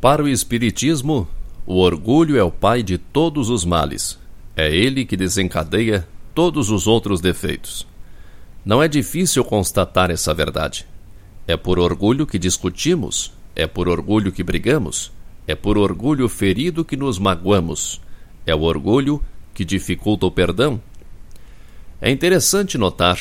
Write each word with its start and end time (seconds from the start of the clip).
Para 0.00 0.22
o 0.22 0.28
Espiritismo, 0.28 1.26
o 1.66 1.78
orgulho 1.78 2.36
é 2.36 2.44
o 2.44 2.52
pai 2.52 2.84
de 2.84 2.98
todos 2.98 3.50
os 3.50 3.64
males. 3.64 4.16
É 4.56 4.72
ele 4.72 5.04
que 5.04 5.16
desencadeia 5.16 6.06
todos 6.32 6.70
os 6.70 6.86
outros 6.86 7.20
defeitos. 7.20 7.90
Não 8.64 8.82
é 8.82 8.86
difícil 8.86 9.44
constatar 9.44 10.10
essa 10.10 10.32
verdade. 10.32 10.86
É 11.48 11.56
por 11.56 11.78
orgulho 11.78 12.26
que 12.26 12.38
discutimos, 12.38 13.32
é 13.56 13.66
por 13.66 13.88
orgulho 13.88 14.30
que 14.30 14.44
brigamos, 14.44 15.10
é 15.46 15.54
por 15.54 15.76
orgulho 15.76 16.28
ferido 16.28 16.84
que 16.84 16.96
nos 16.96 17.18
magoamos, 17.18 18.00
é 18.46 18.54
o 18.54 18.60
orgulho 18.60 19.20
que 19.52 19.64
dificulta 19.64 20.26
o 20.26 20.30
perdão. 20.30 20.80
É 22.00 22.10
interessante 22.10 22.78
notar 22.78 23.18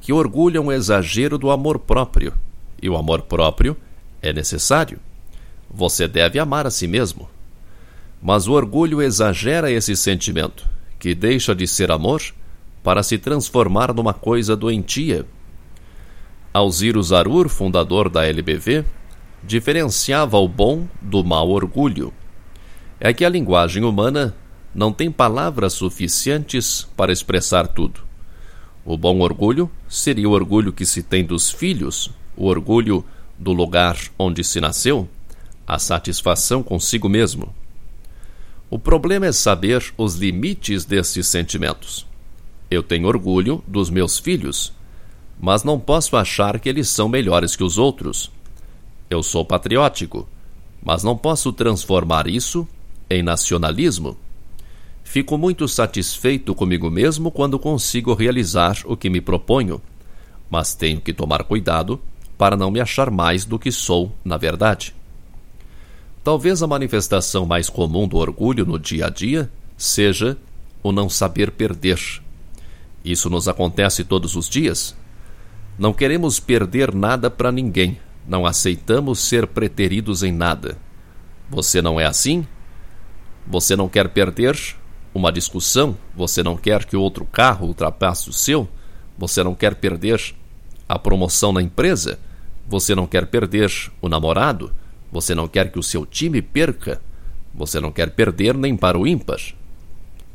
que 0.00 0.12
orgulho 0.12 0.58
é 0.58 0.60
um 0.60 0.72
exagero 0.72 1.36
do 1.36 1.50
amor 1.50 1.80
próprio, 1.80 2.32
e 2.80 2.88
o 2.88 2.96
amor 2.96 3.22
próprio 3.22 3.76
é 4.22 4.32
necessário. 4.32 5.00
Você 5.68 6.06
deve 6.06 6.38
amar 6.38 6.66
a 6.66 6.70
si 6.70 6.86
mesmo. 6.86 7.28
Mas 8.22 8.46
o 8.46 8.52
orgulho 8.52 9.02
exagera 9.02 9.70
esse 9.70 9.96
sentimento, 9.96 10.66
que 10.98 11.14
deixa 11.14 11.54
de 11.54 11.66
ser 11.66 11.90
amor 11.90 12.22
para 12.82 13.02
se 13.02 13.18
transformar 13.18 13.92
numa 13.94 14.14
coisa 14.14 14.56
doentia. 14.56 15.26
Alziro 16.52 17.02
Zarur, 17.02 17.48
fundador 17.48 18.08
da 18.08 18.26
LBV, 18.26 18.84
diferenciava 19.42 20.36
o 20.38 20.48
bom 20.48 20.86
do 21.00 21.22
mau 21.22 21.50
orgulho. 21.50 22.12
É 22.98 23.12
que 23.12 23.24
a 23.24 23.28
linguagem 23.28 23.84
humana 23.84 24.34
não 24.74 24.92
tem 24.92 25.10
palavras 25.10 25.72
suficientes 25.72 26.86
para 26.96 27.12
expressar 27.12 27.66
tudo. 27.68 28.00
O 28.84 28.96
bom 28.96 29.20
orgulho 29.20 29.70
seria 29.88 30.28
o 30.28 30.32
orgulho 30.32 30.72
que 30.72 30.86
se 30.86 31.02
tem 31.02 31.24
dos 31.24 31.50
filhos, 31.50 32.10
o 32.36 32.46
orgulho 32.46 33.04
do 33.38 33.52
lugar 33.52 33.96
onde 34.18 34.42
se 34.42 34.60
nasceu, 34.60 35.08
a 35.66 35.78
satisfação 35.78 36.62
consigo 36.62 37.08
mesmo. 37.08 37.54
O 38.68 38.78
problema 38.78 39.26
é 39.26 39.32
saber 39.32 39.92
os 39.96 40.14
limites 40.16 40.84
desses 40.84 41.26
sentimentos. 41.26 42.09
Eu 42.70 42.82
tenho 42.82 43.08
orgulho 43.08 43.64
dos 43.66 43.90
meus 43.90 44.18
filhos, 44.18 44.72
mas 45.40 45.64
não 45.64 45.80
posso 45.80 46.16
achar 46.16 46.60
que 46.60 46.68
eles 46.68 46.88
são 46.88 47.08
melhores 47.08 47.56
que 47.56 47.64
os 47.64 47.78
outros. 47.78 48.30
Eu 49.08 49.22
sou 49.24 49.44
patriótico, 49.44 50.28
mas 50.80 51.02
não 51.02 51.16
posso 51.16 51.52
transformar 51.52 52.28
isso 52.28 52.68
em 53.10 53.22
nacionalismo. 53.22 54.16
Fico 55.02 55.36
muito 55.36 55.66
satisfeito 55.66 56.54
comigo 56.54 56.88
mesmo 56.88 57.32
quando 57.32 57.58
consigo 57.58 58.14
realizar 58.14 58.76
o 58.84 58.96
que 58.96 59.10
me 59.10 59.20
proponho, 59.20 59.82
mas 60.48 60.72
tenho 60.72 61.00
que 61.00 61.12
tomar 61.12 61.42
cuidado 61.42 62.00
para 62.38 62.56
não 62.56 62.70
me 62.70 62.80
achar 62.80 63.10
mais 63.10 63.44
do 63.44 63.58
que 63.58 63.72
sou 63.72 64.12
na 64.24 64.36
verdade. 64.36 64.94
Talvez 66.22 66.62
a 66.62 66.68
manifestação 66.68 67.44
mais 67.44 67.68
comum 67.68 68.06
do 68.06 68.18
orgulho 68.18 68.64
no 68.64 68.78
dia 68.78 69.06
a 69.06 69.10
dia 69.10 69.50
seja 69.76 70.38
o 70.82 70.92
não 70.92 71.08
saber 71.08 71.50
perder. 71.50 71.98
Isso 73.04 73.30
nos 73.30 73.48
acontece 73.48 74.04
todos 74.04 74.36
os 74.36 74.48
dias. 74.48 74.96
Não 75.78 75.92
queremos 75.92 76.38
perder 76.38 76.94
nada 76.94 77.30
para 77.30 77.50
ninguém, 77.50 77.98
não 78.26 78.44
aceitamos 78.44 79.20
ser 79.20 79.46
preteridos 79.46 80.22
em 80.22 80.32
nada. 80.32 80.76
Você 81.48 81.80
não 81.80 81.98
é 81.98 82.04
assim? 82.04 82.46
Você 83.46 83.74
não 83.74 83.88
quer 83.88 84.08
perder 84.10 84.56
uma 85.14 85.32
discussão? 85.32 85.96
Você 86.14 86.42
não 86.42 86.56
quer 86.56 86.84
que 86.84 86.96
outro 86.96 87.24
carro 87.24 87.66
ultrapasse 87.66 88.28
o 88.28 88.32
seu? 88.32 88.68
Você 89.18 89.42
não 89.42 89.54
quer 89.54 89.74
perder 89.74 90.34
a 90.88 90.98
promoção 90.98 91.52
na 91.52 91.62
empresa? 91.62 92.18
Você 92.68 92.94
não 92.94 93.06
quer 93.06 93.26
perder 93.26 93.72
o 94.00 94.08
namorado? 94.08 94.72
Você 95.10 95.34
não 95.34 95.48
quer 95.48 95.72
que 95.72 95.78
o 95.78 95.82
seu 95.82 96.06
time 96.06 96.40
perca. 96.40 97.00
Você 97.52 97.80
não 97.80 97.90
quer 97.90 98.10
perder 98.10 98.54
nem 98.54 98.76
para 98.76 98.98
o 98.98 99.06
ímpar. 99.06 99.40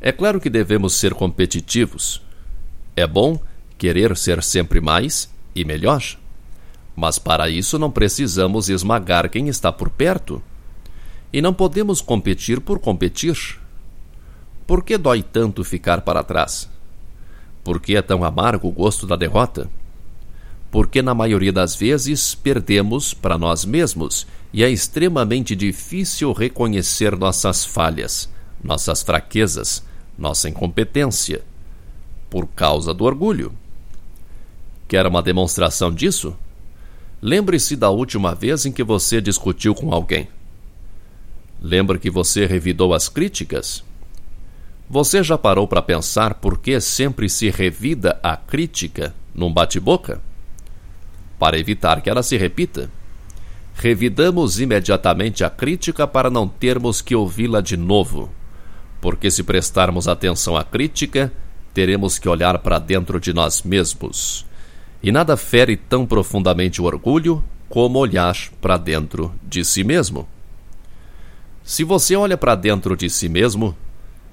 É 0.00 0.12
claro 0.12 0.38
que 0.40 0.50
devemos 0.50 0.94
ser 0.94 1.14
competitivos. 1.14 2.25
É 2.96 3.06
bom 3.06 3.38
querer 3.76 4.16
ser 4.16 4.42
sempre 4.42 4.80
mais 4.80 5.30
e 5.54 5.64
melhor. 5.64 6.02
Mas 6.96 7.18
para 7.18 7.48
isso 7.48 7.78
não 7.78 7.90
precisamos 7.90 8.68
esmagar 8.68 9.28
quem 9.28 9.48
está 9.48 9.70
por 9.70 9.90
perto. 9.90 10.42
E 11.32 11.42
não 11.42 11.52
podemos 11.52 12.00
competir 12.00 12.60
por 12.60 12.78
competir. 12.78 13.60
Por 14.66 14.82
que 14.82 14.96
dói 14.96 15.22
tanto 15.22 15.62
ficar 15.62 16.00
para 16.00 16.24
trás? 16.24 16.68
Por 17.62 17.80
que 17.80 17.96
é 17.96 18.02
tão 18.02 18.24
amargo 18.24 18.68
o 18.68 18.72
gosto 18.72 19.06
da 19.06 19.14
derrota? 19.14 19.68
porque 20.76 21.00
na 21.00 21.14
maioria 21.14 21.52
das 21.52 21.74
vezes 21.74 22.34
perdemos 22.34 23.14
para 23.14 23.38
nós 23.38 23.64
mesmos 23.64 24.26
e 24.52 24.62
é 24.62 24.68
extremamente 24.68 25.56
difícil 25.56 26.32
reconhecer 26.32 27.16
nossas 27.16 27.64
falhas, 27.64 28.28
nossas 28.62 29.02
fraquezas, 29.02 29.82
nossa 30.18 30.50
incompetência, 30.50 31.42
por 32.36 32.46
causa 32.48 32.92
do 32.92 33.02
orgulho. 33.02 33.50
Quer 34.86 35.06
uma 35.06 35.22
demonstração 35.22 35.90
disso? 35.90 36.36
Lembre-se 37.22 37.74
da 37.76 37.88
última 37.88 38.34
vez 38.34 38.66
em 38.66 38.72
que 38.72 38.84
você 38.84 39.22
discutiu 39.22 39.74
com 39.74 39.90
alguém. 39.90 40.28
Lembra 41.62 41.98
que 41.98 42.10
você 42.10 42.44
revidou 42.44 42.92
as 42.92 43.08
críticas? 43.08 43.82
Você 44.86 45.22
já 45.22 45.38
parou 45.38 45.66
para 45.66 45.80
pensar 45.80 46.34
por 46.34 46.58
que 46.58 46.78
sempre 46.78 47.26
se 47.26 47.48
revida 47.48 48.20
a 48.22 48.36
crítica 48.36 49.14
num 49.34 49.50
bate-boca? 49.50 50.20
para 51.38 51.58
evitar 51.58 52.02
que 52.02 52.10
ela 52.10 52.22
se 52.22 52.36
repita. 52.36 52.90
Revidamos 53.74 54.60
imediatamente 54.60 55.42
a 55.42 55.48
crítica 55.48 56.06
para 56.06 56.28
não 56.28 56.46
termos 56.46 57.00
que 57.00 57.16
ouvi-la 57.16 57.62
de 57.62 57.78
novo, 57.78 58.30
porque 59.00 59.30
se 59.30 59.42
prestarmos 59.42 60.06
atenção 60.06 60.54
à 60.54 60.62
crítica, 60.62 61.32
teremos 61.76 62.18
que 62.18 62.26
olhar 62.26 62.58
para 62.60 62.78
dentro 62.78 63.20
de 63.20 63.34
nós 63.34 63.62
mesmos. 63.62 64.46
E 65.02 65.12
nada 65.12 65.36
fere 65.36 65.76
tão 65.76 66.06
profundamente 66.06 66.80
o 66.80 66.86
orgulho 66.86 67.44
como 67.68 67.98
olhar 67.98 68.34
para 68.62 68.78
dentro 68.78 69.30
de 69.42 69.62
si 69.62 69.84
mesmo. 69.84 70.26
Se 71.62 71.84
você 71.84 72.16
olha 72.16 72.38
para 72.38 72.54
dentro 72.54 72.96
de 72.96 73.10
si 73.10 73.28
mesmo, 73.28 73.76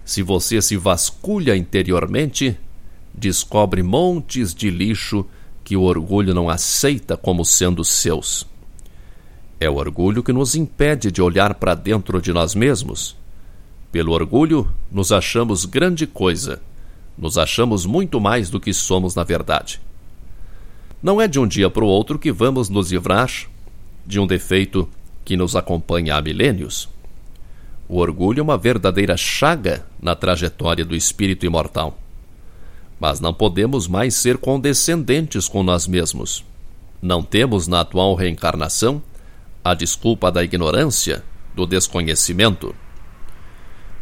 se 0.05 0.23
você 0.23 0.61
se 0.61 0.77
vasculha 0.77 1.53
interiormente, 1.53 2.57
descobre 3.13 3.83
montes 3.83 4.53
de 4.53 4.71
lixo 4.71 5.25
que 5.65 5.75
o 5.75 5.81
orgulho 5.81 6.33
não 6.33 6.49
aceita 6.49 7.17
como 7.17 7.43
sendo 7.43 7.83
seus. 7.83 8.47
É 9.59 9.69
o 9.69 9.75
orgulho 9.75 10.23
que 10.23 10.31
nos 10.31 10.55
impede 10.55 11.11
de 11.11 11.21
olhar 11.21 11.55
para 11.55 11.75
dentro 11.75 12.21
de 12.21 12.31
nós 12.31 12.55
mesmos. 12.55 13.17
Pelo 13.91 14.13
orgulho, 14.13 14.71
nos 14.89 15.11
achamos 15.11 15.65
grande 15.65 16.07
coisa, 16.07 16.61
nos 17.17 17.37
achamos 17.37 17.85
muito 17.85 18.19
mais 18.19 18.49
do 18.49 18.59
que 18.59 18.73
somos 18.73 19.15
na 19.15 19.23
verdade. 19.23 19.79
Não 21.01 21.19
é 21.19 21.27
de 21.27 21.39
um 21.39 21.47
dia 21.47 21.69
para 21.69 21.83
o 21.83 21.87
outro 21.87 22.17
que 22.17 22.31
vamos 22.31 22.69
nos 22.69 22.91
livrar 22.91 23.29
de 24.05 24.19
um 24.19 24.27
defeito 24.27 24.89
que 25.25 25.35
nos 25.35 25.55
acompanha 25.55 26.15
há 26.15 26.21
milênios. 26.21 26.89
O 27.87 27.97
orgulho 27.97 28.39
é 28.39 28.43
uma 28.43 28.57
verdadeira 28.57 29.15
chaga 29.17 29.85
na 30.01 30.15
trajetória 30.15 30.85
do 30.85 30.95
espírito 30.95 31.45
imortal. 31.45 31.97
Mas 32.99 33.19
não 33.19 33.33
podemos 33.33 33.87
mais 33.87 34.15
ser 34.15 34.37
condescendentes 34.37 35.47
com 35.47 35.61
nós 35.61 35.87
mesmos. 35.87 36.43
Não 37.01 37.21
temos 37.21 37.67
na 37.67 37.81
atual 37.81 38.15
reencarnação 38.15 39.01
a 39.63 39.73
desculpa 39.73 40.31
da 40.31 40.43
ignorância, 40.43 41.23
do 41.53 41.65
desconhecimento. 41.65 42.73